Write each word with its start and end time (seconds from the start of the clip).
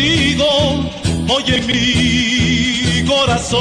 contigo, 0.00 0.46
oye 1.28 1.60
mi 1.62 3.06
corazón. 3.06 3.60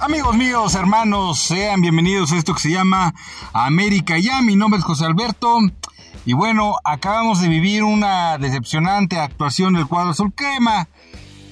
Amigos 0.00 0.36
míos, 0.36 0.74
hermanos, 0.74 1.40
sean 1.40 1.80
bienvenidos 1.80 2.32
a 2.32 2.36
esto 2.36 2.54
que 2.54 2.60
se 2.60 2.70
llama 2.70 3.14
América 3.52 4.18
Ya. 4.18 4.42
Mi 4.42 4.56
nombre 4.56 4.78
es 4.78 4.84
José 4.84 5.04
Alberto. 5.04 5.58
Y 6.24 6.34
bueno, 6.34 6.76
acabamos 6.84 7.40
de 7.40 7.48
vivir 7.48 7.82
una 7.82 8.38
decepcionante 8.38 9.18
actuación 9.18 9.74
del 9.74 9.86
cuadro 9.86 10.10
Azul 10.10 10.32
Crema, 10.32 10.88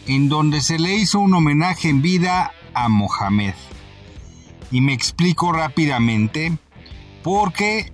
en 0.07 0.29
donde 0.29 0.61
se 0.61 0.79
le 0.79 0.95
hizo 0.95 1.19
un 1.19 1.35
homenaje 1.35 1.89
en 1.89 2.03
vida 2.03 2.53
a 2.75 2.89
Mohamed. 2.89 3.55
Y 4.71 4.81
me 4.81 4.93
explico 4.93 5.53
rápidamente, 5.53 6.57
porque 7.25 7.93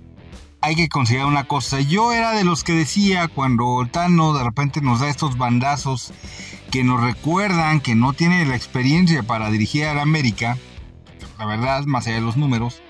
hay 0.67 0.75
que 0.75 0.89
considerar 0.89 1.29
una 1.29 1.45
cosa. 1.45 1.81
Yo 1.81 2.13
era 2.13 2.33
de 2.33 2.43
los 2.43 2.65
que 2.65 2.73
decía 2.73 3.29
cuando 3.29 3.87
Tano 3.89 4.33
de 4.33 4.43
repente 4.43 4.81
nos 4.81 4.99
da 4.99 5.09
estos 5.09 5.39
bandazos 5.39 6.13
que 6.73 6.83
nos 6.83 7.01
recuerdan 7.01 7.79
que 7.79 7.95
no 7.95 8.15
tiene 8.15 8.45
la 8.45 8.57
experiencia 8.57 9.23
para 9.23 9.49
dirigir 9.49 9.85
a 9.85 9.95
la 9.95 10.03
América, 10.03 10.59
la 11.39 11.47
verdad, 11.47 11.85
más 11.85 12.09
allá 12.09 12.17
de 12.17 12.23
los 12.23 12.37
números, 12.37 12.83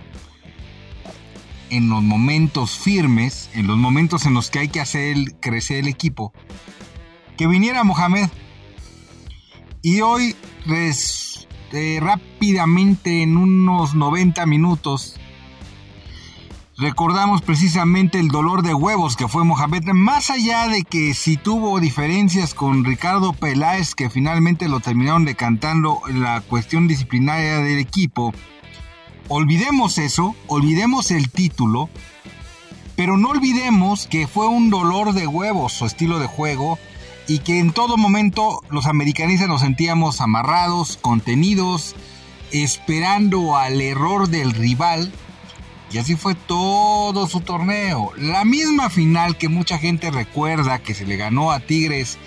en 1.68 1.90
los 1.90 2.02
momentos 2.02 2.78
firmes, 2.78 3.50
en 3.52 3.66
los 3.66 3.76
momentos 3.76 4.24
en 4.24 4.32
los 4.32 4.48
que 4.48 4.60
hay 4.60 4.68
que 4.68 4.80
hacer 4.80 5.14
crecer 5.40 5.80
el 5.80 5.88
equipo, 5.88 6.32
que 7.36 7.46
viniera 7.46 7.84
Mohamed. 7.84 8.30
Y 9.82 10.00
hoy, 10.00 10.34
eh, 10.66 11.98
rápidamente, 12.00 13.22
en 13.22 13.36
unos 13.36 13.94
90 13.94 14.46
minutos, 14.46 15.20
recordamos 16.78 17.40
precisamente 17.40 18.18
el 18.18 18.28
dolor 18.28 18.62
de 18.62 18.74
huevos 18.74 19.16
que 19.16 19.28
fue 19.28 19.44
Mohamed, 19.44 19.84
más 19.92 20.30
allá 20.30 20.68
de 20.68 20.82
que 20.82 21.14
si 21.14 21.36
tuvo 21.36 21.80
diferencias 21.80 22.52
con 22.52 22.84
Ricardo 22.84 23.32
Peláez, 23.32 23.94
que 23.94 24.10
finalmente 24.10 24.68
lo 24.68 24.80
terminaron 24.80 25.24
decantando 25.24 26.00
la 26.08 26.42
cuestión 26.42 26.86
disciplinaria 26.86 27.58
del 27.58 27.78
equipo, 27.78 28.34
olvidemos 29.28 29.98
eso, 29.98 30.36
olvidemos 30.48 31.10
el 31.10 31.30
título, 31.30 31.88
pero 32.94 33.16
no 33.16 33.30
olvidemos 33.30 34.06
que 34.06 34.26
fue 34.26 34.46
un 34.48 34.70
dolor 34.70 35.12
de 35.14 35.26
huevos 35.26 35.72
su 35.72 35.86
estilo 35.86 36.18
de 36.18 36.26
juego 36.26 36.78
y 37.26 37.38
que 37.38 37.58
en 37.58 37.72
todo 37.72 37.96
momento 37.96 38.62
los 38.70 38.86
americanistas 38.86 39.48
nos 39.48 39.62
sentíamos 39.62 40.20
amarrados, 40.20 40.98
contenidos, 41.00 41.96
esperando 42.52 43.56
al 43.56 43.80
error 43.80 44.28
del 44.28 44.52
rival. 44.52 45.12
Y 45.90 45.98
así 45.98 46.16
fue 46.16 46.34
todo 46.34 47.28
su 47.28 47.40
torneo. 47.40 48.12
La 48.16 48.44
misma 48.44 48.90
final 48.90 49.36
que 49.36 49.48
mucha 49.48 49.78
gente 49.78 50.10
recuerda 50.10 50.80
que 50.80 50.94
se 50.94 51.06
le 51.06 51.16
ganó 51.16 51.52
a 51.52 51.60
Tigres 51.60 52.18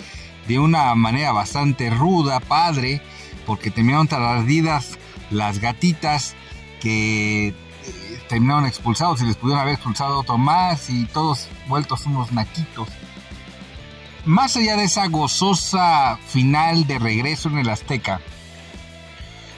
de 0.48 0.60
una 0.60 0.96
manera 0.96 1.32
bastante 1.32 1.90
ruda, 1.90 2.40
padre, 2.40 3.02
porque 3.46 3.70
terminaron 3.70 4.08
tardidas 4.08 4.98
las 5.30 5.60
gatitas 5.60 6.36
que 6.80 7.50
eh, 7.50 7.54
terminaron 8.30 8.66
expulsados 8.66 9.22
y 9.22 9.26
les 9.26 9.36
pudieron 9.36 9.62
haber 9.62 9.76
expulsado 9.76 10.20
otro 10.20 10.38
más 10.38 10.90
y 10.90 11.06
todos 11.06 11.48
vueltos 11.68 12.06
unos 12.06 12.32
naquitos. 12.32 12.88
Más 14.26 14.56
allá 14.56 14.78
de 14.78 14.86
esa 14.86 15.08
gozosa 15.08 16.18
final 16.28 16.88
de 16.88 17.00
regreso 17.00 17.50
en 17.50 17.60
el 17.60 17.70
Azteca, 17.70 18.22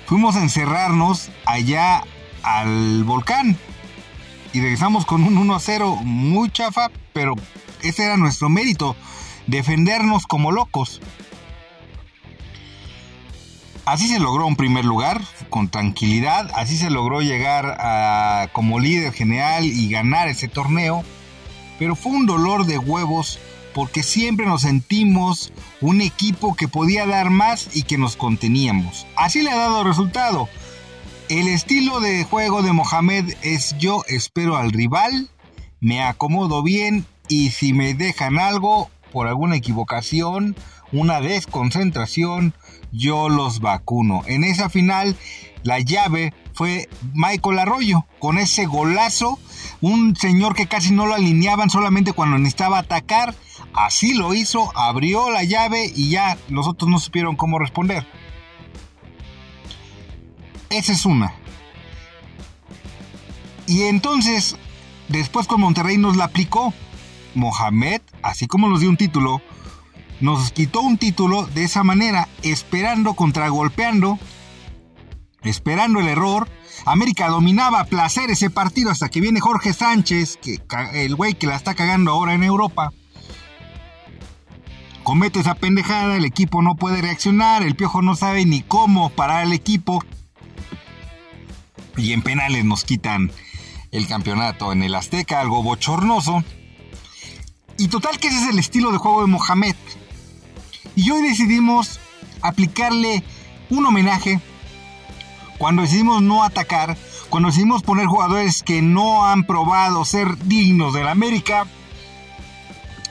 fuimos 0.08 0.36
a 0.36 0.42
encerrarnos 0.42 1.30
allá 1.46 2.04
al 2.44 3.04
volcán 3.04 3.58
y 4.54 4.62
regresamos 4.62 5.06
con 5.06 5.24
un 5.24 5.36
1-0 5.48 6.04
muy 6.04 6.50
chafa, 6.52 6.90
pero 7.14 7.36
ese 7.82 8.04
era 8.04 8.18
nuestro 8.18 8.50
mérito, 8.50 8.96
defendernos 9.48 10.28
como 10.28 10.52
locos. 10.52 11.02
Así 13.86 14.08
se 14.08 14.20
logró 14.20 14.46
un 14.46 14.56
primer 14.56 14.86
lugar 14.86 15.22
con 15.50 15.70
tranquilidad, 15.70 16.52
así 16.56 16.78
se 16.78 16.90
logró 16.90 17.22
llegar 17.22 17.78
a, 17.80 18.50
como 18.54 18.80
líder 18.80 19.12
general 19.12 19.66
y 19.66 19.90
ganar 19.90 20.28
ese 20.28 20.48
torneo, 20.48 21.04
pero 21.80 21.96
fue 21.96 22.12
un 22.12 22.26
dolor 22.26 22.66
de 22.66 22.78
huevos 22.78 23.40
porque 23.74 24.04
siempre 24.04 24.46
nos 24.46 24.62
sentimos 24.62 25.52
un 25.80 26.02
equipo 26.02 26.56
que 26.56 26.68
podía 26.68 27.06
dar 27.06 27.30
más 27.30 27.76
y 27.76 27.84
que 27.84 27.98
nos 27.98 28.16
conteníamos. 28.16 29.08
Así 29.16 29.42
le 29.42 29.50
ha 29.50 29.56
dado 29.56 29.84
resultado. 29.84 30.48
El 31.32 31.48
estilo 31.48 32.02
de 32.02 32.26
juego 32.26 32.62
de 32.62 32.74
Mohamed 32.74 33.36
es 33.42 33.78
yo 33.78 34.04
espero 34.10 34.58
al 34.58 34.74
rival, 34.74 35.30
me 35.80 36.04
acomodo 36.04 36.62
bien 36.62 37.06
y 37.30 37.52
si 37.52 37.72
me 37.72 37.94
dejan 37.94 38.38
algo 38.38 38.90
por 39.14 39.30
alguna 39.30 39.56
equivocación, 39.56 40.58
una 40.92 41.22
desconcentración, 41.22 42.54
yo 42.92 43.30
los 43.30 43.62
vacuno. 43.62 44.24
En 44.28 44.44
esa 44.44 44.68
final, 44.68 45.16
la 45.64 45.80
llave 45.80 46.34
fue 46.54 46.90
Michael 47.14 47.60
Arroyo, 47.60 48.06
con 48.20 48.38
ese 48.38 48.66
golazo, 48.66 49.40
un 49.80 50.18
señor 50.18 50.54
que 50.54 50.68
casi 50.68 50.92
no 50.92 51.06
lo 51.06 51.16
alineaban 51.16 51.70
solamente 51.70 52.12
cuando 52.12 52.40
necesitaba 52.40 52.80
atacar, 52.80 53.34
así 53.74 54.16
lo 54.16 54.34
hizo, 54.34 54.78
abrió 54.78 55.32
la 55.32 55.46
llave 55.46 55.94
y 55.96 56.10
ya 56.10 56.38
los 56.50 56.68
otros 56.68 56.90
no 56.92 57.00
supieron 57.00 57.38
cómo 57.38 57.58
responder. 57.58 58.06
Esa 60.72 60.94
es 60.94 61.06
una. 61.06 61.34
Y 63.68 63.84
entonces, 63.84 64.56
después 65.10 65.46
con 65.46 65.62
Monterrey 65.62 65.98
nos 65.98 66.18
la 66.18 66.26
aplicó. 66.26 66.74
Mohamed, 67.36 68.02
así 68.24 68.48
como 68.48 68.68
nos 68.68 68.80
dio 68.80 68.90
un 68.90 68.98
título, 68.98 69.42
nos 70.22 70.52
quitó 70.52 70.82
un 70.82 70.98
título 70.98 71.46
de 71.46 71.64
esa 71.64 71.84
manera, 71.84 72.28
esperando, 72.42 73.14
contragolpeando, 73.14 74.18
esperando 75.44 76.00
el 76.00 76.08
error. 76.08 76.50
América 76.86 77.28
dominaba 77.30 77.82
a 77.82 77.86
placer 77.86 78.30
ese 78.32 78.50
partido 78.50 78.92
hasta 78.92 79.10
que 79.10 79.22
viene 79.22 79.40
Jorge 79.40 79.74
Sánchez, 79.74 80.38
que, 80.42 80.60
el 80.94 81.16
güey 81.16 81.34
que 81.34 81.48
la 81.48 81.56
está 81.56 81.76
cagando 81.76 82.12
ahora 82.12 82.34
en 82.34 82.44
Europa. 82.44 82.92
Comete 85.04 85.40
esa 85.40 85.56
pendejada, 85.56 86.16
el 86.16 86.26
equipo 86.26 86.62
no 86.62 86.76
puede 86.76 87.02
reaccionar, 87.02 87.64
el 87.64 87.76
piojo 87.76 88.02
no 88.02 88.16
sabe 88.16 88.46
ni 88.46 88.62
cómo 88.62 89.10
parar 89.10 89.46
el 89.46 89.54
equipo. 89.54 90.04
Y 91.98 92.14
en 92.14 92.22
penales 92.22 92.66
nos 92.66 92.84
quitan 92.84 93.32
el 93.92 94.08
campeonato 94.08 94.72
en 94.72 94.84
el 94.84 94.96
Azteca, 94.96 95.42
algo 95.42 95.64
bochornoso. 95.64 96.44
Y 97.78 97.88
total 97.88 98.20
que 98.20 98.28
ese 98.28 98.38
es 98.44 98.50
el 98.50 98.60
estilo 98.60 98.92
de 98.92 98.98
juego 98.98 99.22
de 99.22 99.28
Mohamed. 99.28 99.76
Y 100.96 101.10
hoy 101.12 101.22
decidimos 101.22 102.00
aplicarle 102.42 103.24
un 103.70 103.86
homenaje 103.86 104.40
cuando 105.58 105.84
decidimos 105.84 106.22
no 106.22 106.44
atacar, 106.44 106.98
cuando 107.30 107.50
decidimos 107.50 107.84
poner 107.84 108.08
jugadores 108.08 108.64
que 108.64 108.82
no 108.82 109.26
han 109.26 109.44
probado 109.46 110.04
ser 110.06 110.38
dignos 110.46 110.94
del 110.94 111.08
América. 111.08 111.68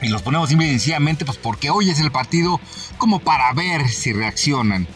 Y 0.03 0.09
los 0.09 0.23
ponemos 0.23 0.49
simple 0.49 0.67
y 0.67 0.71
sencillamente 0.71 1.25
pues 1.25 1.39
porque 1.39 1.71
hoy 1.71 1.91
es 1.91 2.01
el 2.01 2.11
partido 2.11 2.61
como 2.99 3.21
para 3.21 3.53
ver 3.53 3.89
si 3.89 4.13
reaccionan. 4.13 4.89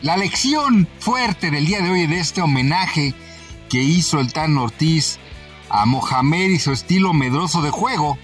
La 0.00 0.16
lección 0.16 0.86
fuerte 1.00 1.50
del 1.50 1.66
día 1.66 1.80
de 1.80 1.90
hoy 1.90 2.06
de 2.06 2.20
este 2.20 2.40
homenaje 2.40 3.14
que 3.68 3.82
hizo 3.82 4.20
el 4.20 4.32
Tan 4.32 4.56
Ortiz 4.56 5.18
a 5.68 5.86
Mohamed 5.86 6.50
y 6.50 6.60
su 6.60 6.70
estilo 6.70 7.12
medroso 7.12 7.62
de 7.62 7.70
juego 7.70 8.16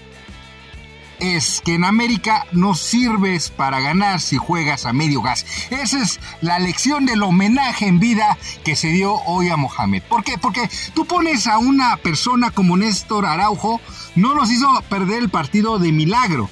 es 1.19 1.61
que 1.65 1.73
en 1.73 1.83
América 1.83 2.47
no 2.53 2.75
sirves 2.75 3.49
para 3.49 3.81
ganar 3.81 4.21
si 4.21 4.37
juegas 4.37 4.85
a 4.85 4.93
medio 4.93 5.21
gas. 5.21 5.45
Esa 5.69 6.01
es 6.01 6.21
la 6.39 6.59
lección 6.59 7.05
del 7.05 7.23
homenaje 7.23 7.87
en 7.87 7.99
vida 7.99 8.37
que 8.63 8.77
se 8.77 8.87
dio 8.87 9.15
hoy 9.25 9.49
a 9.49 9.57
Mohamed. 9.57 10.03
¿Por 10.03 10.23
qué? 10.23 10.37
Porque 10.37 10.69
tú 10.93 11.05
pones 11.05 11.45
a 11.45 11.57
una 11.57 11.97
persona 11.97 12.51
como 12.51 12.77
Néstor 12.77 13.25
Araujo, 13.25 13.81
no 14.15 14.33
nos 14.33 14.49
hizo 14.49 14.67
perder 14.87 15.23
el 15.23 15.29
partido 15.29 15.77
de 15.77 15.91
milagro. 15.91 16.49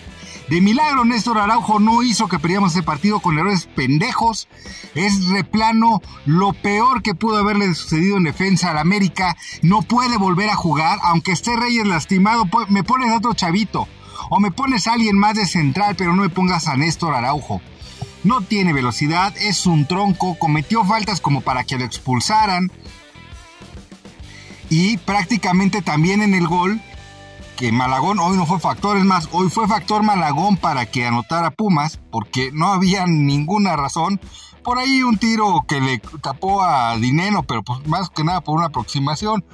De 0.49 0.59
milagro, 0.59 1.05
Néstor 1.05 1.39
Araujo 1.39 1.79
no 1.79 2.03
hizo 2.03 2.27
que 2.27 2.37
perdiéramos 2.37 2.73
ese 2.73 2.83
partido 2.83 3.21
con 3.21 3.37
errores 3.37 3.65
pendejos. 3.65 4.47
Es 4.93 5.27
replano 5.29 6.01
lo 6.25 6.53
peor 6.53 7.01
que 7.01 7.15
pudo 7.15 7.37
haberle 7.37 7.73
sucedido 7.73 8.17
en 8.17 8.23
defensa 8.23 8.71
al 8.71 8.77
América. 8.77 9.37
No 9.61 9.81
puede 9.81 10.17
volver 10.17 10.49
a 10.49 10.55
jugar, 10.55 10.99
aunque 11.03 11.31
esté 11.31 11.55
Reyes 11.55 11.87
lastimado. 11.87 12.45
Me 12.67 12.83
pones 12.83 13.09
a 13.09 13.17
otro 13.17 13.33
chavito. 13.33 13.87
O 14.29 14.39
me 14.39 14.51
pones 14.51 14.87
a 14.87 14.93
alguien 14.93 15.17
más 15.17 15.35
de 15.35 15.45
central, 15.45 15.95
pero 15.95 16.13
no 16.13 16.21
me 16.21 16.29
pongas 16.29 16.67
a 16.67 16.75
Néstor 16.75 17.13
Araujo. 17.13 17.61
No 18.23 18.41
tiene 18.41 18.73
velocidad, 18.73 19.33
es 19.37 19.65
un 19.65 19.85
tronco, 19.85 20.37
cometió 20.39 20.85
faltas 20.85 21.19
como 21.19 21.41
para 21.41 21.63
que 21.63 21.77
lo 21.77 21.83
expulsaran. 21.83 22.71
Y 24.69 24.97
prácticamente 24.97 25.81
también 25.81 26.21
en 26.21 26.33
el 26.33 26.47
gol, 26.47 26.81
que 27.57 27.71
Malagón 27.71 28.19
hoy 28.19 28.37
no 28.37 28.45
fue 28.45 28.59
factor, 28.59 28.97
es 28.97 29.05
más, 29.05 29.29
hoy 29.31 29.49
fue 29.49 29.67
factor 29.67 30.03
Malagón 30.03 30.57
para 30.57 30.85
que 30.85 31.05
anotara 31.05 31.51
Pumas, 31.51 31.99
porque 32.11 32.51
no 32.51 32.73
había 32.73 33.05
ninguna 33.05 33.75
razón. 33.75 34.19
Por 34.63 34.79
ahí 34.79 35.03
un 35.03 35.17
tiro 35.17 35.65
que 35.67 35.81
le 35.81 35.99
tapó 36.21 36.63
a 36.63 36.95
Dineno, 36.97 37.43
pero 37.43 37.63
pues 37.63 37.85
más 37.87 38.09
que 38.09 38.23
nada 38.23 38.41
por 38.41 38.57
una 38.57 38.67
aproximación. 38.67 39.45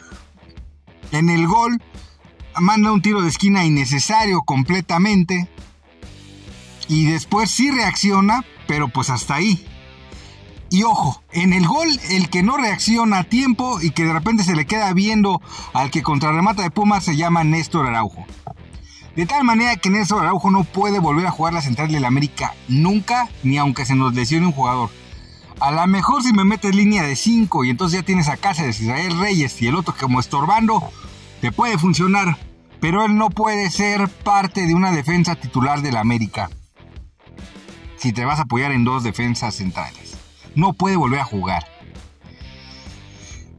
En 1.12 1.30
el 1.30 1.48
gol 1.48 1.81
manda 2.60 2.92
un 2.92 3.01
tiro 3.01 3.22
de 3.22 3.30
esquina 3.30 3.66
innecesario 3.66 4.42
completamente. 4.42 5.50
Y 6.88 7.06
después 7.06 7.51
sí 7.51 7.72
reacciona, 7.72 8.44
pero 8.68 8.88
pues 8.88 9.10
hasta 9.10 9.36
ahí. 9.36 9.66
Y 10.71 10.83
ojo, 10.83 11.24
en 11.31 11.54
el 11.54 11.66
gol, 11.66 11.88
el 12.12 12.30
que 12.30 12.44
no 12.44 12.56
reacciona 12.56 13.19
a 13.19 13.24
tiempo 13.24 13.81
y 13.81 13.89
que 13.89 14.04
de 14.04 14.13
repente 14.13 14.44
se 14.44 14.56
le 14.56 14.66
queda 14.66 14.94
viendo 14.94 15.42
al 15.74 15.89
que 15.89 16.04
contrarremata 16.04 16.62
de 16.62 16.69
Pumas 16.69 17.04
se 17.04 17.16
llama 17.16 17.44
Néstor 17.44 17.88
Araujo. 17.88 18.24
De 19.16 19.25
tal 19.25 19.44
manera 19.44 19.77
que 19.77 19.89
Néstor 19.89 20.21
Araujo 20.21 20.51
no 20.51 20.63
puede 20.63 21.00
volver 21.00 21.25
a 21.25 21.31
jugar 21.31 21.54
la 21.54 21.63
central 21.63 21.92
del 21.92 22.06
América 22.06 22.54
nunca, 22.68 23.30
ni 23.42 23.57
aunque 23.57 23.86
se 23.86 23.95
nos 23.95 24.13
lesione 24.13 24.45
un 24.45 24.51
jugador. 24.51 24.92
A 25.60 25.71
lo 25.71 25.88
mejor 25.88 26.21
si 26.21 26.33
me 26.33 26.45
metes 26.45 26.75
línea 26.75 27.01
de 27.01 27.15
5 27.15 27.65
y 27.65 27.72
entonces 27.72 28.00
ya 28.00 28.06
tienes 28.06 28.30
a 28.30 28.38
Cáceres, 28.38 28.80
Israel 28.80 29.19
Reyes 29.19 29.60
y 29.63 29.68
el 29.68 29.75
otro 29.75 29.95
como 30.00 30.19
estorbando, 30.19 30.88
te 31.42 31.51
puede 31.51 31.80
funcionar. 31.80 32.38
Pero 32.80 33.04
él 33.04 33.18
no 33.18 33.30
puede 33.30 33.72
ser 33.72 34.07
parte 34.07 34.68
de 34.68 34.75
una 34.75 34.92
defensa 34.92 35.36
titular 35.36 35.81
del 35.81 35.98
América. 35.98 36.50
Si 37.98 38.13
te 38.13 38.24
vas 38.24 38.39
a 38.39 38.44
apoyar 38.44 38.72
en 38.72 38.86
dos 38.86 39.04
defensas 39.04 39.56
centrales 39.56 40.08
no 40.59 40.73
puede 40.73 40.95
volver 40.95 41.19
a 41.19 41.25
jugar. 41.25 41.65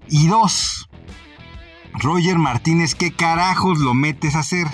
Y 0.09 0.27
dos, 0.27 0.89
Roger 1.95 2.39
Martínez, 2.39 2.95
¿qué 2.95 3.13
carajos 3.13 3.79
lo 3.79 3.95
metes 3.95 4.35
a 4.35 4.41
hacer? 4.41 4.67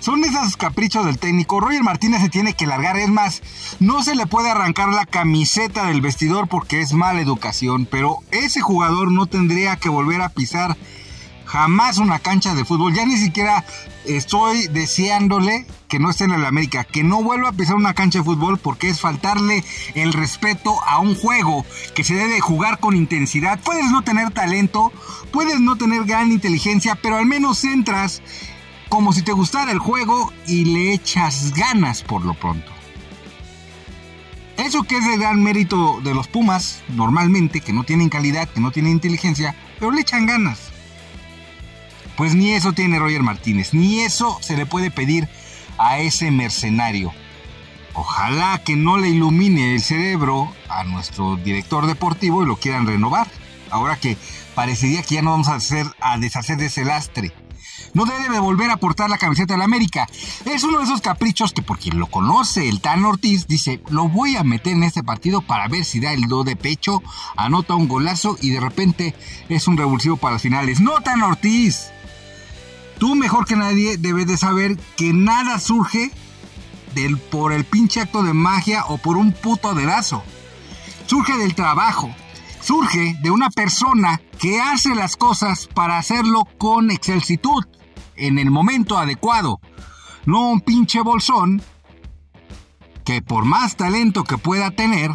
Son 0.00 0.24
esos 0.24 0.56
caprichos 0.56 1.04
del 1.04 1.18
técnico. 1.18 1.60
Roger 1.60 1.82
Martínez 1.82 2.22
se 2.22 2.30
tiene 2.30 2.54
que 2.54 2.66
largar. 2.66 2.96
Es 2.96 3.10
más, 3.10 3.42
no 3.80 4.02
se 4.02 4.14
le 4.14 4.26
puede 4.26 4.50
arrancar 4.50 4.88
la 4.88 5.04
camiseta 5.04 5.86
del 5.86 6.00
vestidor 6.00 6.48
porque 6.48 6.80
es 6.80 6.94
mala 6.94 7.20
educación. 7.20 7.86
Pero 7.90 8.18
ese 8.30 8.62
jugador 8.62 9.12
no 9.12 9.26
tendría 9.26 9.76
que 9.76 9.90
volver 9.90 10.22
a 10.22 10.30
pisar 10.30 10.78
jamás 11.50 11.98
una 11.98 12.20
cancha 12.20 12.54
de 12.54 12.64
fútbol. 12.64 12.94
Ya 12.94 13.04
ni 13.04 13.16
siquiera 13.16 13.64
estoy 14.04 14.68
deseándole 14.68 15.66
que 15.88 15.98
no 15.98 16.10
esté 16.10 16.24
en 16.24 16.32
el 16.32 16.44
América, 16.44 16.84
que 16.84 17.02
no 17.02 17.22
vuelva 17.24 17.48
a 17.48 17.52
pisar 17.52 17.74
una 17.74 17.92
cancha 17.92 18.20
de 18.20 18.24
fútbol 18.24 18.58
porque 18.58 18.88
es 18.88 19.00
faltarle 19.00 19.64
el 19.94 20.12
respeto 20.12 20.80
a 20.84 21.00
un 21.00 21.16
juego 21.16 21.66
que 21.94 22.04
se 22.04 22.14
debe 22.14 22.40
jugar 22.40 22.78
con 22.78 22.96
intensidad. 22.96 23.58
Puedes 23.64 23.90
no 23.90 24.02
tener 24.02 24.30
talento, 24.30 24.92
puedes 25.32 25.60
no 25.60 25.76
tener 25.76 26.04
gran 26.04 26.30
inteligencia, 26.30 26.94
pero 26.94 27.16
al 27.16 27.26
menos 27.26 27.64
entras 27.64 28.22
como 28.88 29.12
si 29.12 29.22
te 29.22 29.32
gustara 29.32 29.72
el 29.72 29.78
juego 29.80 30.32
y 30.46 30.66
le 30.66 30.92
echas 30.92 31.52
ganas 31.54 32.02
por 32.02 32.24
lo 32.24 32.34
pronto. 32.34 32.70
Eso 34.56 34.82
que 34.84 34.98
es 34.98 35.06
el 35.06 35.18
gran 35.18 35.42
mérito 35.42 36.00
de 36.04 36.14
los 36.14 36.28
Pumas, 36.28 36.82
normalmente, 36.90 37.60
que 37.60 37.72
no 37.72 37.82
tienen 37.82 38.08
calidad, 38.08 38.48
que 38.48 38.60
no 38.60 38.70
tienen 38.70 38.92
inteligencia, 38.92 39.56
pero 39.78 39.90
le 39.90 40.02
echan 40.02 40.26
ganas. 40.26 40.69
Pues 42.20 42.34
ni 42.34 42.50
eso 42.52 42.74
tiene 42.74 42.98
Roger 42.98 43.22
Martínez, 43.22 43.72
ni 43.72 44.00
eso 44.00 44.36
se 44.42 44.54
le 44.54 44.66
puede 44.66 44.90
pedir 44.90 45.26
a 45.78 46.00
ese 46.00 46.30
mercenario. 46.30 47.14
Ojalá 47.94 48.60
que 48.62 48.76
no 48.76 48.98
le 48.98 49.08
ilumine 49.08 49.72
el 49.72 49.80
cerebro 49.80 50.52
a 50.68 50.84
nuestro 50.84 51.36
director 51.36 51.86
deportivo 51.86 52.42
y 52.42 52.46
lo 52.46 52.56
quieran 52.56 52.86
renovar. 52.86 53.26
Ahora 53.70 53.96
que 53.96 54.18
parecería 54.54 55.02
que 55.02 55.14
ya 55.14 55.22
no 55.22 55.30
vamos 55.30 55.48
a, 55.48 55.54
hacer, 55.54 55.86
a 55.98 56.18
deshacer 56.18 56.58
de 56.58 56.66
ese 56.66 56.84
lastre. 56.84 57.32
No 57.94 58.04
debe 58.04 58.38
volver 58.38 58.70
a 58.70 58.76
portar 58.76 59.08
la 59.08 59.16
camiseta 59.16 59.54
de 59.54 59.58
la 59.58 59.64
América. 59.64 60.06
Es 60.44 60.62
uno 60.62 60.76
de 60.76 60.84
esos 60.84 61.00
caprichos 61.00 61.54
que 61.54 61.62
por 61.62 61.78
quien 61.78 61.98
lo 61.98 62.08
conoce, 62.08 62.68
el 62.68 62.82
Tan 62.82 63.02
Ortiz, 63.06 63.46
dice, 63.46 63.80
lo 63.88 64.10
voy 64.10 64.36
a 64.36 64.44
meter 64.44 64.74
en 64.74 64.82
este 64.82 65.02
partido 65.02 65.40
para 65.40 65.68
ver 65.68 65.86
si 65.86 66.00
da 66.00 66.12
el 66.12 66.28
do 66.28 66.44
de 66.44 66.54
pecho, 66.54 67.02
anota 67.34 67.76
un 67.76 67.88
golazo 67.88 68.36
y 68.42 68.50
de 68.50 68.60
repente 68.60 69.14
es 69.48 69.66
un 69.66 69.78
revulsivo 69.78 70.18
para 70.18 70.34
las 70.34 70.42
finales. 70.42 70.80
No 70.80 71.00
Tan 71.00 71.22
Ortiz. 71.22 71.92
Tú 73.00 73.14
mejor 73.14 73.46
que 73.46 73.56
nadie 73.56 73.96
debes 73.96 74.26
de 74.26 74.36
saber 74.36 74.76
que 74.98 75.14
nada 75.14 75.58
surge 75.58 76.12
del, 76.94 77.16
por 77.16 77.50
el 77.54 77.64
pinche 77.64 78.02
acto 78.02 78.22
de 78.22 78.34
magia 78.34 78.84
o 78.88 78.98
por 78.98 79.16
un 79.16 79.32
puto 79.32 79.74
dedazo. 79.74 80.22
Surge 81.06 81.34
del 81.38 81.54
trabajo. 81.54 82.14
Surge 82.60 83.16
de 83.22 83.30
una 83.30 83.48
persona 83.48 84.20
que 84.38 84.60
hace 84.60 84.94
las 84.94 85.16
cosas 85.16 85.66
para 85.66 85.96
hacerlo 85.96 86.46
con 86.58 86.90
excelsitud, 86.90 87.64
en 88.16 88.38
el 88.38 88.50
momento 88.50 88.98
adecuado. 88.98 89.60
No 90.26 90.50
un 90.50 90.60
pinche 90.60 91.00
bolsón 91.00 91.62
que 93.06 93.22
por 93.22 93.46
más 93.46 93.76
talento 93.76 94.24
que 94.24 94.36
pueda 94.36 94.72
tener, 94.72 95.10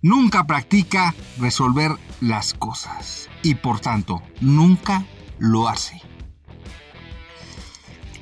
nunca 0.00 0.44
practica 0.44 1.14
resolver 1.38 1.98
las 2.22 2.54
cosas. 2.54 3.28
Y 3.42 3.56
por 3.56 3.80
tanto, 3.80 4.22
nunca 4.40 5.04
lo 5.38 5.68
hace. 5.68 6.00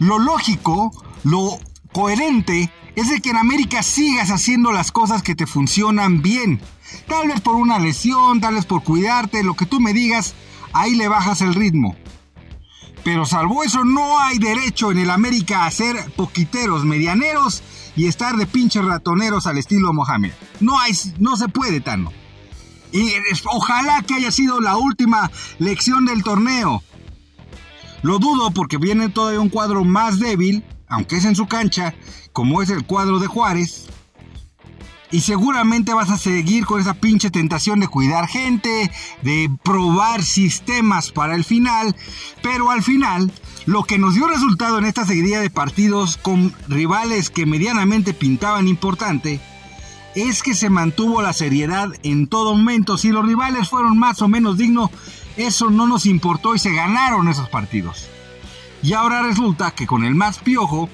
Lo 0.03 0.19
lógico, 0.19 0.91
lo 1.23 1.61
coherente, 1.93 2.73
es 2.97 3.09
de 3.09 3.21
que 3.21 3.31
en 3.31 3.37
América 3.37 3.85
sigas 3.85 4.33
haciendo 4.33 4.73
las 4.73 4.91
cosas 4.91 5.23
que 5.23 5.37
te 5.37 5.47
funcionan 5.47 6.23
bien. 6.23 6.61
Tal 7.07 7.29
vez 7.29 7.41
por 7.41 7.55
una 7.55 7.79
lesión, 7.79 8.41
tal 8.41 8.57
vez 8.57 8.67
por 8.67 8.83
cuidarte, 8.83 9.45
lo 9.45 9.55
que 9.55 9.65
tú 9.65 9.79
me 9.79 9.93
digas, 9.93 10.35
ahí 10.73 10.97
le 10.97 11.07
bajas 11.07 11.41
el 11.41 11.55
ritmo. 11.55 11.95
Pero 13.05 13.27
salvo 13.27 13.63
eso, 13.63 13.85
no 13.85 14.19
hay 14.19 14.39
derecho 14.39 14.91
en 14.91 14.99
el 14.99 15.09
América 15.09 15.67
a 15.67 15.71
ser 15.71 15.97
poquiteros, 16.17 16.85
medianeros 16.85 17.63
y 17.95 18.09
estar 18.09 18.37
de 18.37 18.47
pinches 18.47 18.85
ratoneros 18.85 19.47
al 19.47 19.59
estilo 19.59 19.93
Mohamed. 19.93 20.33
No 20.59 20.81
hay, 20.81 20.95
no 21.21 21.37
se 21.37 21.47
puede, 21.47 21.81
Tano. 21.81 22.11
Y 22.91 23.13
ojalá 23.45 24.03
que 24.03 24.15
haya 24.15 24.33
sido 24.33 24.61
la 24.61 24.77
última 24.77 25.31
lección 25.61 26.07
del 26.07 26.25
torneo. 26.25 26.83
Lo 28.03 28.19
dudo 28.19 28.51
porque 28.51 28.79
viene 28.79 29.09
todavía 29.09 29.41
un 29.41 29.49
cuadro 29.49 29.85
más 29.85 30.19
débil, 30.19 30.65
aunque 30.89 31.17
es 31.17 31.25
en 31.25 31.37
su 31.37 31.47
cancha, 31.47 31.95
como 32.33 32.61
es 32.61 32.71
el 32.71 32.85
cuadro 32.85 33.19
de 33.21 33.29
Juárez. 33.29 33.87
Y 35.13 35.21
seguramente 35.21 35.93
vas 35.93 36.11
a 36.11 36.17
seguir 36.17 36.65
con 36.65 36.81
esa 36.81 36.95
pinche 36.95 37.31
tentación 37.31 37.81
de 37.81 37.89
cuidar 37.89 38.27
gente, 38.27 38.91
de 39.23 39.51
probar 39.63 40.23
sistemas 40.23 41.13
para 41.13 41.35
el 41.35 41.45
final. 41.45 41.95
Pero 42.43 42.71
al 42.71 42.83
final, 42.83 43.31
lo 43.67 43.85
que 43.85 43.99
nos 43.99 44.15
dio 44.15 44.27
resultado 44.27 44.79
en 44.79 44.87
esta 44.87 45.05
seguidilla 45.05 45.41
de 45.41 45.51
partidos 45.51 46.17
con 46.17 46.55
rivales 46.67 47.29
que 47.29 47.45
medianamente 47.45 48.15
pintaban 48.15 48.69
importante, 48.69 49.39
es 50.15 50.43
que 50.43 50.55
se 50.55 50.71
mantuvo 50.71 51.23
la 51.23 51.33
seriedad 51.33 51.89
en 52.03 52.27
todo 52.27 52.55
momento. 52.55 52.99
Si 52.99 53.11
los 53.11 53.27
rivales 53.27 53.69
fueron 53.69 53.99
más 53.99 54.23
o 54.23 54.29
menos 54.29 54.59
dignos, 54.59 54.91
eso 55.37 55.71
no 55.71 55.87
nos 55.87 56.07
importó 56.07 56.55
y 56.55 56.59
se 56.59 56.73
ganaron 56.73 57.29
esos 57.29 57.49
partidos. 57.49 58.09
Y 58.83 58.95
ahora 58.95 59.23
resulta 59.23 59.71
que 59.71 59.87
con 59.87 60.05
el 60.05 60.15
más 60.15 60.39
piojo, 60.39 60.89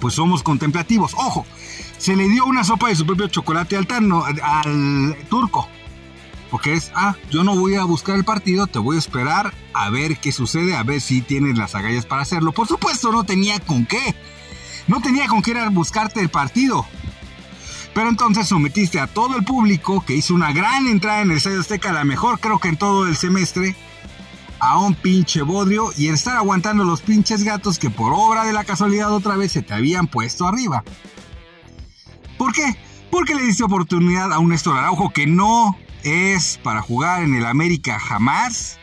pues 0.00 0.14
somos 0.14 0.42
contemplativos. 0.42 1.12
Ojo, 1.14 1.46
se 1.98 2.16
le 2.16 2.28
dio 2.28 2.46
una 2.46 2.64
sopa 2.64 2.88
de 2.88 2.96
su 2.96 3.06
propio 3.06 3.28
chocolate 3.28 3.76
al, 3.76 3.86
al 4.42 5.16
turco. 5.28 5.68
Porque 6.50 6.74
es, 6.74 6.90
ah, 6.94 7.14
yo 7.30 7.44
no 7.44 7.56
voy 7.56 7.76
a 7.76 7.84
buscar 7.84 8.16
el 8.16 8.24
partido, 8.24 8.66
te 8.66 8.78
voy 8.78 8.96
a 8.96 8.98
esperar 8.98 9.54
a 9.72 9.88
ver 9.88 10.18
qué 10.18 10.32
sucede, 10.32 10.76
a 10.76 10.82
ver 10.82 11.00
si 11.00 11.22
tienes 11.22 11.56
las 11.56 11.74
agallas 11.74 12.04
para 12.04 12.22
hacerlo. 12.22 12.52
Por 12.52 12.68
supuesto, 12.68 13.10
no 13.10 13.24
tenía 13.24 13.58
con 13.60 13.86
qué. 13.86 14.14
No 14.86 15.00
tenía 15.00 15.28
con 15.28 15.40
qué 15.40 15.52
ir 15.52 15.58
a 15.58 15.70
buscarte 15.70 16.20
el 16.20 16.28
partido. 16.28 16.86
Pero 17.94 18.08
entonces 18.08 18.48
sometiste 18.48 19.00
a 19.00 19.06
todo 19.06 19.36
el 19.36 19.44
público 19.44 20.02
que 20.04 20.14
hizo 20.14 20.34
una 20.34 20.52
gran 20.52 20.86
entrada 20.86 21.20
en 21.20 21.30
el 21.30 21.36
Estadio 21.36 21.60
Azteca, 21.60 21.92
la 21.92 22.04
mejor 22.04 22.40
creo 22.40 22.58
que 22.58 22.68
en 22.68 22.76
todo 22.76 23.06
el 23.06 23.16
semestre, 23.16 23.76
a 24.60 24.78
un 24.78 24.94
pinche 24.94 25.42
bodrio 25.42 25.92
y 25.96 26.08
estar 26.08 26.36
aguantando 26.36 26.84
los 26.84 27.02
pinches 27.02 27.42
gatos 27.42 27.78
que 27.78 27.90
por 27.90 28.12
obra 28.14 28.44
de 28.44 28.52
la 28.52 28.64
casualidad 28.64 29.12
otra 29.12 29.36
vez 29.36 29.52
se 29.52 29.62
te 29.62 29.74
habían 29.74 30.06
puesto 30.06 30.46
arriba. 30.46 30.84
¿Por 32.38 32.52
qué? 32.52 32.76
Porque 33.10 33.34
le 33.34 33.42
diste 33.42 33.64
oportunidad 33.64 34.32
a 34.32 34.38
un 34.38 34.50
Néstor 34.50 34.78
Araujo 34.78 35.12
que 35.12 35.26
no 35.26 35.76
es 36.04 36.58
para 36.62 36.80
jugar 36.80 37.22
en 37.22 37.34
el 37.34 37.44
América 37.44 37.98
jamás. 37.98 38.78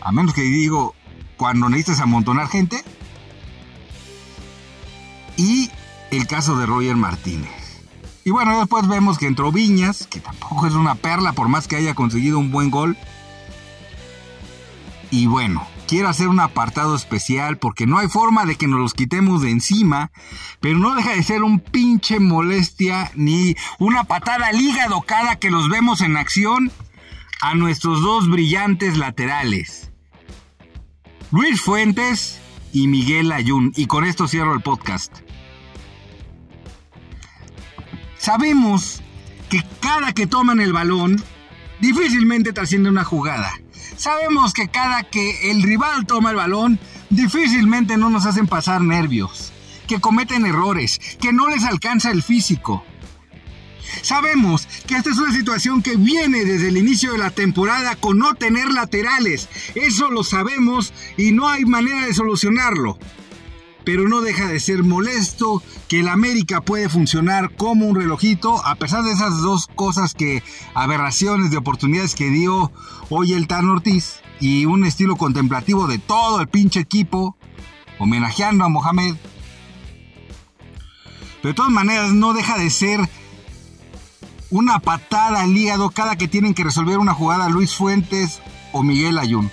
A 0.00 0.12
menos 0.12 0.34
que 0.34 0.42
digo, 0.42 0.94
cuando 1.36 1.68
necesites 1.68 2.00
amontonar 2.00 2.48
gente. 2.48 2.82
Y 5.36 5.70
el 6.10 6.26
caso 6.26 6.56
de 6.56 6.66
Roger 6.66 6.96
Martínez. 6.96 7.59
Y 8.24 8.30
bueno, 8.30 8.58
después 8.58 8.86
vemos 8.86 9.18
que 9.18 9.26
entró 9.26 9.50
Viñas, 9.50 10.06
que 10.06 10.20
tampoco 10.20 10.66
es 10.66 10.74
una 10.74 10.94
perla 10.94 11.32
por 11.32 11.48
más 11.48 11.66
que 11.66 11.76
haya 11.76 11.94
conseguido 11.94 12.38
un 12.38 12.50
buen 12.50 12.70
gol. 12.70 12.96
Y 15.10 15.26
bueno, 15.26 15.66
quiero 15.88 16.08
hacer 16.08 16.28
un 16.28 16.38
apartado 16.38 16.94
especial 16.94 17.58
porque 17.58 17.86
no 17.86 17.98
hay 17.98 18.08
forma 18.08 18.44
de 18.44 18.56
que 18.56 18.68
nos 18.68 18.78
los 18.78 18.94
quitemos 18.94 19.42
de 19.42 19.50
encima, 19.50 20.12
pero 20.60 20.78
no 20.78 20.94
deja 20.94 21.10
de 21.10 21.22
ser 21.22 21.42
un 21.42 21.60
pinche 21.60 22.20
molestia 22.20 23.10
ni 23.14 23.56
una 23.78 24.04
patada 24.04 24.48
al 24.48 24.60
hígado 24.60 25.00
cada 25.02 25.36
que 25.36 25.50
los 25.50 25.68
vemos 25.68 26.02
en 26.02 26.16
acción 26.16 26.70
a 27.40 27.54
nuestros 27.54 28.02
dos 28.02 28.28
brillantes 28.28 28.98
laterales. 28.98 29.90
Luis 31.32 31.60
Fuentes 31.60 32.40
y 32.72 32.86
Miguel 32.86 33.32
Ayun. 33.32 33.72
Y 33.76 33.86
con 33.86 34.04
esto 34.04 34.28
cierro 34.28 34.54
el 34.54 34.62
podcast. 34.62 35.20
Sabemos 38.20 39.00
que 39.48 39.64
cada 39.80 40.12
que 40.12 40.26
toman 40.26 40.60
el 40.60 40.74
balón, 40.74 41.24
difícilmente 41.80 42.52
trasciende 42.52 42.90
una 42.90 43.02
jugada. 43.02 43.50
Sabemos 43.96 44.52
que 44.52 44.68
cada 44.68 45.04
que 45.04 45.50
el 45.50 45.62
rival 45.62 46.04
toma 46.04 46.28
el 46.28 46.36
balón, 46.36 46.78
difícilmente 47.08 47.96
no 47.96 48.10
nos 48.10 48.26
hacen 48.26 48.46
pasar 48.46 48.82
nervios, 48.82 49.54
que 49.88 50.02
cometen 50.02 50.44
errores, 50.44 51.00
que 51.18 51.32
no 51.32 51.48
les 51.48 51.64
alcanza 51.64 52.10
el 52.10 52.22
físico. 52.22 52.84
Sabemos 54.02 54.68
que 54.86 54.96
esta 54.96 55.08
es 55.08 55.16
una 55.16 55.32
situación 55.32 55.82
que 55.82 55.96
viene 55.96 56.44
desde 56.44 56.68
el 56.68 56.76
inicio 56.76 57.12
de 57.12 57.18
la 57.18 57.30
temporada 57.30 57.96
con 57.96 58.18
no 58.18 58.34
tener 58.34 58.70
laterales. 58.70 59.48
Eso 59.74 60.10
lo 60.10 60.24
sabemos 60.24 60.92
y 61.16 61.32
no 61.32 61.48
hay 61.48 61.64
manera 61.64 62.04
de 62.04 62.12
solucionarlo. 62.12 62.98
Pero 63.84 64.08
no 64.08 64.20
deja 64.20 64.46
de 64.46 64.60
ser 64.60 64.82
molesto 64.82 65.62
que 65.88 66.00
el 66.00 66.08
América 66.08 66.60
puede 66.60 66.88
funcionar 66.88 67.54
como 67.56 67.86
un 67.86 67.96
relojito 67.96 68.64
a 68.66 68.74
pesar 68.74 69.04
de 69.04 69.12
esas 69.12 69.40
dos 69.40 69.66
cosas 69.66 70.14
que 70.14 70.42
aberraciones 70.74 71.50
de 71.50 71.56
oportunidades 71.56 72.14
que 72.14 72.30
dio 72.30 72.72
hoy 73.08 73.32
el 73.32 73.46
Tan 73.46 73.68
Ortiz 73.68 74.20
y 74.38 74.66
un 74.66 74.84
estilo 74.84 75.16
contemplativo 75.16 75.86
de 75.86 75.98
todo 75.98 76.40
el 76.40 76.48
pinche 76.48 76.80
equipo 76.80 77.36
homenajeando 77.98 78.64
a 78.64 78.68
Mohamed. 78.68 79.14
Pero 81.42 81.52
de 81.52 81.54
todas 81.54 81.72
maneras 81.72 82.12
no 82.12 82.34
deja 82.34 82.58
de 82.58 82.70
ser 82.70 83.00
una 84.50 84.80
patada 84.80 85.42
al 85.42 85.56
hígado 85.56 85.90
cada 85.90 86.16
que 86.16 86.28
tienen 86.28 86.54
que 86.54 86.64
resolver 86.64 86.98
una 86.98 87.14
jugada 87.14 87.48
Luis 87.48 87.74
Fuentes 87.74 88.40
o 88.72 88.82
Miguel 88.82 89.18
Ayun. 89.18 89.50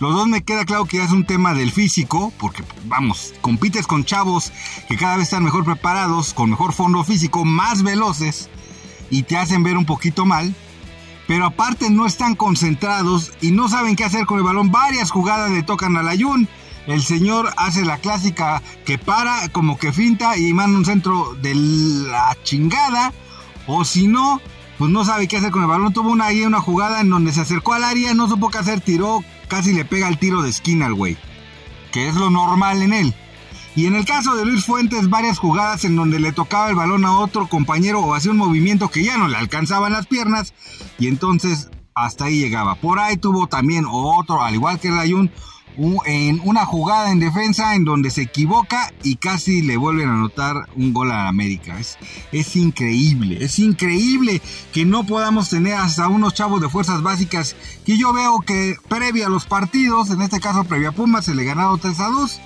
Los 0.00 0.14
dos 0.14 0.26
me 0.26 0.42
queda 0.42 0.64
claro 0.64 0.86
que 0.86 1.02
es 1.02 1.10
un 1.10 1.26
tema 1.26 1.52
del 1.52 1.72
físico, 1.72 2.32
porque 2.38 2.64
vamos, 2.86 3.34
compites 3.42 3.86
con 3.86 4.06
chavos 4.06 4.50
que 4.88 4.96
cada 4.96 5.16
vez 5.16 5.24
están 5.24 5.44
mejor 5.44 5.62
preparados, 5.62 6.32
con 6.32 6.48
mejor 6.48 6.72
fondo 6.72 7.04
físico, 7.04 7.44
más 7.44 7.82
veloces, 7.82 8.48
y 9.10 9.24
te 9.24 9.36
hacen 9.36 9.62
ver 9.62 9.76
un 9.76 9.84
poquito 9.84 10.24
mal. 10.24 10.54
Pero 11.28 11.44
aparte 11.44 11.90
no 11.90 12.06
están 12.06 12.34
concentrados 12.34 13.32
y 13.42 13.50
no 13.50 13.68
saben 13.68 13.94
qué 13.94 14.04
hacer 14.04 14.24
con 14.24 14.38
el 14.38 14.44
balón. 14.44 14.72
Varias 14.72 15.10
jugadas 15.10 15.50
le 15.50 15.62
tocan 15.62 15.98
al 15.98 16.08
Ayun. 16.08 16.48
El 16.86 17.02
señor 17.02 17.50
hace 17.58 17.84
la 17.84 17.98
clásica 17.98 18.62
que 18.86 18.96
para, 18.96 19.50
como 19.50 19.78
que 19.78 19.92
finta 19.92 20.38
y 20.38 20.54
manda 20.54 20.78
un 20.78 20.86
centro 20.86 21.36
de 21.42 21.54
la 21.54 22.36
chingada. 22.42 23.12
O 23.66 23.84
si 23.84 24.08
no, 24.08 24.40
pues 24.80 24.90
no 24.90 25.04
sabe 25.04 25.28
qué 25.28 25.36
hacer 25.36 25.50
con 25.50 25.60
el 25.60 25.68
balón. 25.68 25.92
Tuvo 25.92 26.10
una, 26.10 26.28
una 26.46 26.62
jugada 26.62 27.02
en 27.02 27.10
donde 27.10 27.34
se 27.34 27.42
acercó 27.42 27.74
al 27.74 27.84
área, 27.84 28.14
no 28.14 28.30
supo 28.30 28.48
qué 28.48 28.56
hacer, 28.56 28.80
tiró, 28.80 29.22
casi 29.46 29.74
le 29.74 29.84
pega 29.84 30.08
el 30.08 30.16
tiro 30.16 30.40
de 30.40 30.48
esquina 30.48 30.86
al 30.86 30.94
güey. 30.94 31.18
Que 31.92 32.08
es 32.08 32.14
lo 32.14 32.30
normal 32.30 32.80
en 32.80 32.94
él. 32.94 33.14
Y 33.76 33.84
en 33.84 33.94
el 33.94 34.06
caso 34.06 34.36
de 34.36 34.46
Luis 34.46 34.64
Fuentes, 34.64 35.10
varias 35.10 35.38
jugadas 35.38 35.84
en 35.84 35.96
donde 35.96 36.18
le 36.18 36.32
tocaba 36.32 36.70
el 36.70 36.76
balón 36.76 37.04
a 37.04 37.18
otro 37.18 37.46
compañero 37.46 38.00
o 38.00 38.14
hacía 38.14 38.30
un 38.30 38.38
movimiento 38.38 38.88
que 38.88 39.04
ya 39.04 39.18
no 39.18 39.28
le 39.28 39.36
alcanzaban 39.36 39.92
las 39.92 40.06
piernas. 40.06 40.54
Y 40.98 41.08
entonces 41.08 41.68
hasta 41.94 42.24
ahí 42.24 42.38
llegaba. 42.38 42.76
Por 42.76 43.00
ahí 43.00 43.18
tuvo 43.18 43.48
también 43.48 43.84
otro, 43.86 44.42
al 44.42 44.54
igual 44.54 44.80
que 44.80 44.88
el 44.88 44.98
Ayun, 44.98 45.30
en 46.04 46.40
una 46.44 46.66
jugada 46.66 47.10
en 47.10 47.20
defensa 47.20 47.74
en 47.74 47.84
donde 47.84 48.10
se 48.10 48.22
equivoca 48.22 48.92
y 49.02 49.16
casi 49.16 49.62
le 49.62 49.76
vuelven 49.76 50.08
a 50.08 50.14
anotar 50.14 50.68
un 50.76 50.92
gol 50.92 51.10
a 51.10 51.28
América. 51.28 51.78
Es, 51.78 51.98
es 52.32 52.56
increíble, 52.56 53.38
es 53.42 53.58
increíble 53.58 54.42
que 54.72 54.84
no 54.84 55.04
podamos 55.04 55.48
tener 55.48 55.74
hasta 55.74 56.08
unos 56.08 56.34
chavos 56.34 56.60
de 56.60 56.68
fuerzas 56.68 57.02
básicas 57.02 57.56
que 57.86 57.96
yo 57.96 58.12
veo 58.12 58.40
que 58.40 58.76
previa 58.88 59.26
a 59.26 59.30
los 59.30 59.46
partidos, 59.46 60.10
en 60.10 60.20
este 60.20 60.40
caso 60.40 60.64
previa 60.64 60.90
a 60.90 60.92
Pumas, 60.92 61.24
se 61.24 61.34
le 61.34 61.44
ganado 61.44 61.78
3 61.78 61.98
a 62.00 62.08
2 62.08 62.40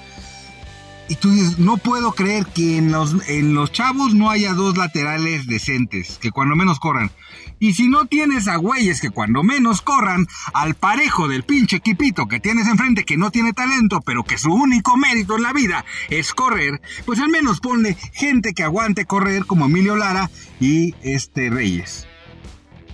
y 1.08 1.16
tú 1.16 1.30
dices, 1.30 1.58
no 1.58 1.76
puedo 1.76 2.12
creer 2.12 2.46
que 2.46 2.78
en 2.78 2.90
los, 2.90 3.28
en 3.28 3.54
los 3.54 3.73
chavos 3.73 4.14
no 4.14 4.30
haya 4.30 4.54
dos 4.54 4.76
laterales 4.76 5.46
decentes, 5.46 6.18
que 6.20 6.30
cuando 6.30 6.56
menos 6.56 6.80
corran. 6.80 7.11
Y 7.58 7.75
si 7.75 7.88
no 7.88 8.06
tienes 8.06 8.49
a 8.49 8.56
güeyes 8.56 9.00
que 9.00 9.11
cuando 9.11 9.42
menos 9.42 9.82
corran, 9.82 10.26
al 10.52 10.75
parejo 10.75 11.28
del 11.28 11.44
pinche 11.44 11.76
equipito 11.76 12.26
que 12.26 12.40
tienes 12.40 12.66
enfrente 12.66 13.04
que 13.04 13.16
no 13.16 13.30
tiene 13.30 13.52
talento, 13.52 14.00
pero 14.04 14.25
que 14.25 14.38
su 14.38 14.52
único 14.52 14.96
mérito 14.96 15.37
en 15.37 15.42
la 15.42 15.52
vida 15.52 15.84
es 16.08 16.32
correr, 16.32 16.80
pues 17.04 17.20
al 17.20 17.28
menos 17.28 17.61
ponle 17.61 17.96
gente 18.12 18.54
que 18.54 18.64
aguante 18.64 19.04
correr 19.04 19.44
como 19.46 19.66
Emilio 19.66 19.96
Lara 19.96 20.30
y 20.61 20.94
este 21.02 21.50
Reyes. 21.50 22.06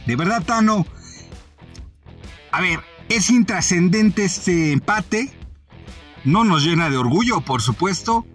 De 0.06 0.16
verdad, 0.16 0.42
Tano, 0.44 0.86
a 2.50 2.60
ver, 2.60 2.80
es 3.08 3.30
intrascendente 3.30 4.24
este 4.24 4.72
empate 4.72 5.32
no 6.24 6.44
nos 6.44 6.64
llena 6.64 6.90
de 6.90 6.96
orgullo, 6.96 7.40
por 7.40 7.62
supuesto. 7.62 8.26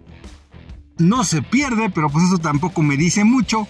No 0.98 1.24
se 1.24 1.42
pierde, 1.42 1.90
pero 1.90 2.08
pues 2.08 2.24
eso 2.24 2.38
tampoco 2.38 2.82
me 2.82 2.96
dice 2.96 3.24
mucho. 3.24 3.68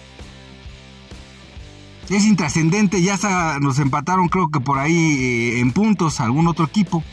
Es 2.09 2.25
intrascendente, 2.25 3.01
ya 3.01 3.17
nos 3.59 3.79
empataron 3.79 4.29
creo 4.29 4.49
que 4.49 4.61
por 4.61 4.79
ahí 4.79 4.95
eh, 4.95 5.59
en 5.59 5.73
puntos 5.73 6.21
algún 6.21 6.47
otro 6.47 6.65
equipo. 6.65 7.03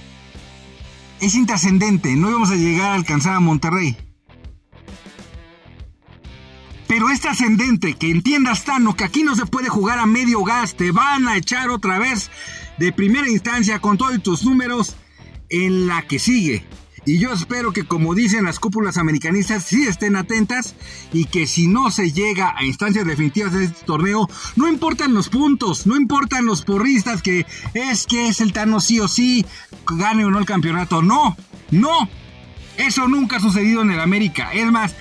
Es 1.21 1.35
intrascendente, 1.35 2.15
no 2.15 2.31
íbamos 2.31 2.51
a 2.51 2.57
llegar 2.57 2.91
a 2.91 2.95
alcanzar 2.95 3.35
a 3.35 3.41
Monterrey. 3.41 3.97
Pero 6.87 7.11
es 7.11 7.21
trascendente 7.21 7.95
que 7.95 8.11
entiendas, 8.11 8.65
Tano, 8.65 8.95
que 8.95 9.03
aquí 9.03 9.25
no 9.25 9.35
se 9.35 9.47
puede 9.47 9.69
jugar 9.69 9.99
a 9.99 10.07
medio 10.07 10.45
gas. 10.45 10.77
Te 10.77 10.93
van 10.93 11.27
a 11.27 11.37
echar 11.37 11.71
otra 11.71 11.99
vez 11.99 12.31
de 12.79 12.93
primera 12.93 13.29
instancia 13.29 13.81
con 13.81 13.99
todos 13.99 14.23
tus 14.23 14.45
números 14.45 14.95
en 15.49 15.89
la 15.89 16.03
que 16.03 16.21
sigue. 16.21 16.65
Y 17.07 17.19
yo 17.19 17.33
espero 17.33 17.73
que 17.73 17.85
como 17.85 18.15
dicen 18.15 18.45
las 18.45 18.59
cúpulas 18.59 18.97
americanistas, 18.97 19.65
sí 19.65 19.87
estén 19.87 20.17
atentas 20.17 20.75
y 21.13 21.27
que 21.27 21.47
si 21.47 21.67
no 21.67 21.91
se 21.91 22.13
llega 22.13 22.55
a 22.57 22.65
instancias 22.65 23.07
definitivas 23.07 23.53
de 23.53 23.65
este 23.65 23.85
torneo, 23.85 24.29
no 24.57 24.69
importan 24.69 25.13
los 25.13 25.29
puntos, 25.29 25.87
no 25.87 25.97
importan 25.97 26.47
los 26.47 26.65
porristas 26.65 27.21
que 27.21 27.45
es 27.75 28.07
que 28.07 28.29
es 28.29 28.41
el 28.41 28.55
Tano 28.55 28.81
sí 28.81 29.01
o 29.01 29.09
sí, 29.09 29.45
gane 29.87 30.25
o 30.25 30.31
no 30.31 30.39
el 30.39 30.47
campeonato. 30.47 31.03
No, 31.03 31.37
no, 31.71 32.09
eso 32.79 33.07
nunca 33.07 33.37
ha 33.37 33.41
sucedido 33.41 33.83
en 33.83 33.91
el 33.91 34.01
América. 34.01 34.53
Es 34.55 34.71
más, 34.71 34.95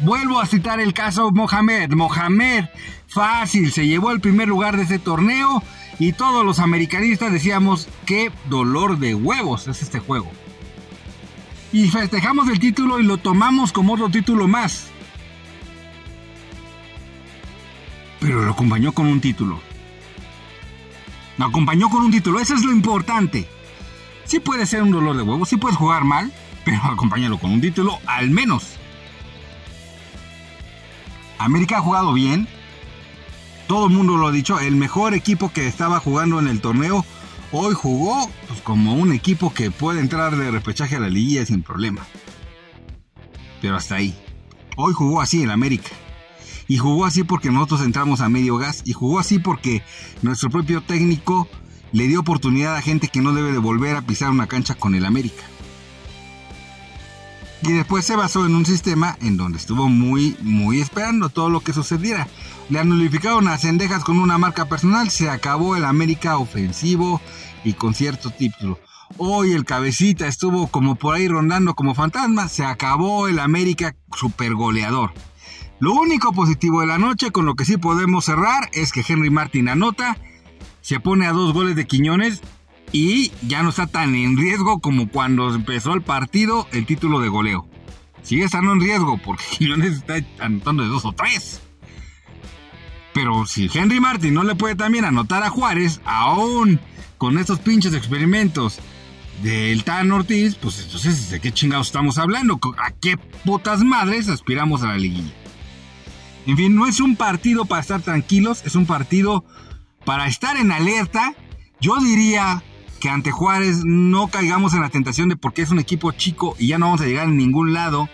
vuelvo 0.00 0.40
a 0.40 0.46
citar 0.46 0.78
el 0.78 0.92
caso 0.92 1.30
Mohamed. 1.30 1.90
Mohamed, 1.92 2.66
fácil, 3.06 3.72
se 3.72 3.86
llevó 3.86 4.10
el 4.10 4.20
primer 4.20 4.48
lugar 4.48 4.76
de 4.76 4.82
este 4.82 4.98
torneo 4.98 5.62
y 5.98 6.12
todos 6.12 6.44
los 6.44 6.58
americanistas 6.58 7.32
decíamos, 7.32 7.88
qué 8.04 8.30
dolor 8.50 8.98
de 8.98 9.14
huevos 9.14 9.68
es 9.68 9.80
este 9.80 10.00
juego 10.00 10.30
y 11.72 11.88
festejamos 11.88 12.48
el 12.48 12.58
título 12.58 12.98
y 12.98 13.04
lo 13.04 13.18
tomamos 13.18 13.72
como 13.72 13.94
otro 13.94 14.08
título 14.08 14.48
más. 14.48 14.88
Pero 18.20 18.44
lo 18.44 18.52
acompañó 18.52 18.92
con 18.92 19.06
un 19.06 19.20
título. 19.20 19.60
Lo 21.38 21.46
acompañó 21.46 21.88
con 21.88 22.02
un 22.02 22.10
título, 22.10 22.38
eso 22.38 22.54
es 22.54 22.64
lo 22.64 22.72
importante. 22.72 23.48
Sí 24.24 24.40
puede 24.40 24.66
ser 24.66 24.82
un 24.82 24.90
dolor 24.90 25.16
de 25.16 25.22
huevo, 25.22 25.46
sí 25.46 25.56
puedes 25.56 25.78
jugar 25.78 26.04
mal, 26.04 26.32
pero 26.64 26.78
acompáñalo 26.84 27.38
con 27.38 27.52
un 27.52 27.60
título 27.60 27.98
al 28.06 28.30
menos. 28.30 28.76
América 31.38 31.78
ha 31.78 31.82
jugado 31.82 32.12
bien. 32.12 32.46
Todo 33.66 33.86
el 33.86 33.92
mundo 33.92 34.16
lo 34.16 34.26
ha 34.26 34.32
dicho, 34.32 34.58
el 34.58 34.76
mejor 34.76 35.14
equipo 35.14 35.52
que 35.52 35.66
estaba 35.66 36.00
jugando 36.00 36.40
en 36.40 36.48
el 36.48 36.60
torneo 36.60 37.06
Hoy 37.52 37.74
jugó 37.74 38.30
pues, 38.46 38.60
como 38.60 38.94
un 38.94 39.12
equipo 39.12 39.52
que 39.52 39.72
puede 39.72 40.00
entrar 40.00 40.36
de 40.36 40.50
repechaje 40.50 40.96
a 40.96 41.00
la 41.00 41.08
liguilla 41.08 41.44
sin 41.44 41.62
problema. 41.62 42.06
Pero 43.60 43.76
hasta 43.76 43.96
ahí. 43.96 44.14
Hoy 44.76 44.92
jugó 44.92 45.20
así 45.20 45.42
el 45.42 45.50
América. 45.50 45.90
Y 46.68 46.78
jugó 46.78 47.04
así 47.04 47.24
porque 47.24 47.50
nosotros 47.50 47.82
entramos 47.82 48.20
a 48.20 48.28
medio 48.28 48.56
gas. 48.56 48.82
Y 48.84 48.92
jugó 48.92 49.18
así 49.18 49.40
porque 49.40 49.82
nuestro 50.22 50.48
propio 50.50 50.80
técnico 50.80 51.48
le 51.90 52.06
dio 52.06 52.20
oportunidad 52.20 52.76
a 52.76 52.82
gente 52.82 53.08
que 53.08 53.20
no 53.20 53.32
debe 53.32 53.50
de 53.50 53.58
volver 53.58 53.96
a 53.96 54.02
pisar 54.02 54.30
una 54.30 54.46
cancha 54.46 54.76
con 54.76 54.94
el 54.94 55.04
América. 55.04 55.42
Y 57.62 57.72
después 57.72 58.06
se 58.06 58.16
basó 58.16 58.46
en 58.46 58.54
un 58.54 58.64
sistema 58.64 59.16
en 59.20 59.36
donde 59.36 59.58
estuvo 59.58 59.88
muy, 59.88 60.36
muy 60.40 60.80
esperando 60.80 61.28
todo 61.28 61.50
lo 61.50 61.60
que 61.60 61.72
sucediera. 61.72 62.26
Le 62.70 62.78
anulificaron 62.78 63.48
a 63.48 63.58
Cendejas 63.58 64.04
con 64.04 64.18
una 64.18 64.38
marca 64.38 64.66
personal, 64.66 65.10
se 65.10 65.28
acabó 65.28 65.76
el 65.76 65.84
América 65.84 66.38
ofensivo 66.38 67.20
y 67.64 67.74
con 67.74 67.94
cierto 67.94 68.30
título. 68.30 68.78
Hoy 69.18 69.52
el 69.52 69.64
cabecita 69.64 70.26
estuvo 70.26 70.68
como 70.68 70.94
por 70.94 71.14
ahí 71.14 71.28
rondando 71.28 71.74
como 71.74 71.94
fantasma, 71.94 72.48
se 72.48 72.64
acabó 72.64 73.28
el 73.28 73.40
América 73.40 73.94
super 74.16 74.54
goleador. 74.54 75.12
Lo 75.80 75.94
único 75.94 76.32
positivo 76.32 76.80
de 76.80 76.86
la 76.86 76.98
noche, 76.98 77.30
con 77.30 77.44
lo 77.44 77.54
que 77.54 77.64
sí 77.64 77.76
podemos 77.76 78.26
cerrar, 78.26 78.68
es 78.72 78.92
que 78.92 79.04
Henry 79.06 79.30
Martin 79.30 79.68
anota, 79.68 80.16
se 80.80 81.00
pone 81.00 81.26
a 81.26 81.32
dos 81.32 81.52
goles 81.52 81.74
de 81.76 81.86
Quiñones 81.86 82.40
y 82.92 83.32
ya 83.46 83.62
no 83.62 83.70
está 83.70 83.86
tan 83.86 84.14
en 84.14 84.36
riesgo 84.36 84.80
como 84.80 85.08
cuando 85.08 85.54
empezó 85.54 85.94
el 85.94 86.02
partido 86.02 86.66
el 86.72 86.86
título 86.86 87.20
de 87.20 87.28
goleo. 87.28 87.68
Sigue 88.22 88.44
estando 88.44 88.72
en 88.72 88.80
riesgo 88.80 89.18
porque 89.24 89.44
Quiñones 89.58 89.98
está 89.98 90.14
anotando 90.38 90.82
de 90.82 90.88
dos 90.88 91.04
o 91.04 91.12
tres. 91.12 91.60
Pero 93.12 93.46
si 93.46 93.68
Henry 93.72 94.00
Martin 94.00 94.34
no 94.34 94.44
le 94.44 94.54
puede 94.54 94.76
también 94.76 95.04
anotar 95.04 95.42
a 95.42 95.50
Juárez, 95.50 96.00
aún 96.04 96.80
con 97.18 97.38
estos 97.38 97.58
pinches 97.58 97.92
experimentos 97.92 98.78
del 99.42 99.84
Tan 99.84 100.10
Ortiz, 100.12 100.54
pues 100.54 100.80
entonces 100.80 101.30
de 101.30 101.40
qué 101.40 101.52
chingados 101.52 101.88
estamos 101.88 102.18
hablando, 102.18 102.60
a 102.78 102.92
qué 102.92 103.16
putas 103.44 103.82
madres 103.82 104.28
aspiramos 104.28 104.82
a 104.82 104.88
la 104.88 104.98
liguilla. 104.98 105.32
En 106.46 106.56
fin, 106.56 106.74
no 106.74 106.86
es 106.86 107.00
un 107.00 107.16
partido 107.16 107.64
para 107.64 107.80
estar 107.80 108.00
tranquilos, 108.00 108.62
es 108.64 108.74
un 108.74 108.86
partido 108.86 109.44
para 110.04 110.26
estar 110.26 110.56
en 110.56 110.72
alerta 110.72 111.34
Yo 111.80 111.98
diría 111.98 112.62
que 113.00 113.08
ante 113.08 113.32
Juárez 113.32 113.82
no 113.84 114.28
caigamos 114.28 114.74
en 114.74 114.82
la 114.82 114.90
tentación 114.90 115.30
de 115.30 115.36
porque 115.36 115.62
es 115.62 115.70
un 115.70 115.78
equipo 115.78 116.12
chico 116.12 116.54
y 116.58 116.68
ya 116.68 116.78
no 116.78 116.86
vamos 116.86 117.00
a 117.00 117.06
llegar 117.06 117.26
a 117.26 117.30
ningún 117.30 117.72
lado. 117.72 118.08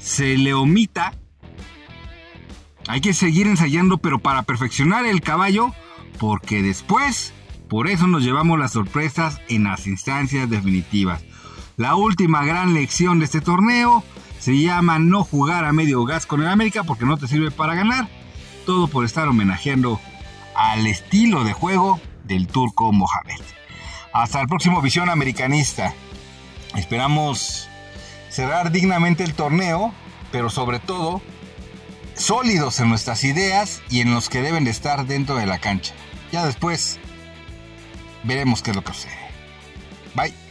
Se 0.00 0.36
le 0.36 0.52
omita. 0.52 1.14
Hay 2.88 3.00
que 3.00 3.14
seguir 3.14 3.46
ensayando, 3.46 3.98
pero 3.98 4.18
para 4.18 4.42
perfeccionar 4.42 5.06
el 5.06 5.20
caballo, 5.20 5.72
porque 6.18 6.62
después, 6.62 7.32
por 7.68 7.88
eso 7.88 8.06
nos 8.06 8.22
llevamos 8.22 8.58
las 8.58 8.72
sorpresas 8.72 9.40
en 9.48 9.64
las 9.64 9.86
instancias 9.86 10.50
definitivas. 10.50 11.24
La 11.76 11.94
última 11.94 12.44
gran 12.44 12.74
lección 12.74 13.18
de 13.18 13.24
este 13.24 13.40
torneo 13.40 14.04
se 14.38 14.58
llama 14.60 14.98
no 14.98 15.24
jugar 15.24 15.64
a 15.64 15.72
medio 15.72 16.04
gas 16.04 16.26
con 16.26 16.42
el 16.42 16.48
América 16.48 16.84
porque 16.84 17.04
no 17.04 17.16
te 17.16 17.28
sirve 17.28 17.50
para 17.50 17.74
ganar. 17.74 18.08
Todo 18.64 18.88
por 18.88 19.04
estar 19.04 19.28
homenajeando 19.28 20.00
al 20.56 20.86
estilo 20.86 21.44
de 21.44 21.52
juego 21.52 22.00
del 22.26 22.46
turco 22.46 22.92
Mohamed. 22.92 23.40
Hasta 24.12 24.40
el 24.40 24.48
próximo 24.48 24.82
Visión 24.82 25.08
Americanista. 25.08 25.94
Esperamos 26.74 27.68
cerrar 28.28 28.70
dignamente 28.70 29.24
el 29.24 29.34
torneo, 29.34 29.92
pero 30.32 30.50
sobre 30.50 30.78
todo 30.78 31.22
sólidos 32.14 32.80
en 32.80 32.88
nuestras 32.88 33.24
ideas 33.24 33.82
y 33.90 34.00
en 34.00 34.12
los 34.12 34.28
que 34.28 34.42
deben 34.42 34.64
de 34.64 34.70
estar 34.70 35.06
dentro 35.06 35.36
de 35.36 35.46
la 35.46 35.58
cancha. 35.58 35.94
Ya 36.32 36.44
después 36.44 36.98
veremos 38.24 38.62
qué 38.62 38.70
es 38.70 38.76
lo 38.76 38.82
que 38.82 38.92
sucede. 38.92 39.16
Bye. 40.14 40.45